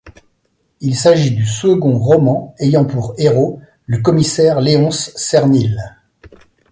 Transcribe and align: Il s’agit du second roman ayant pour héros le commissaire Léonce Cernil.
Il 0.79 0.95
s’agit 0.95 1.29
du 1.29 1.45
second 1.45 1.95
roman 1.99 2.55
ayant 2.57 2.85
pour 2.85 3.13
héros 3.19 3.61
le 3.85 4.01
commissaire 4.01 4.59
Léonce 4.59 5.11
Cernil. 5.15 5.79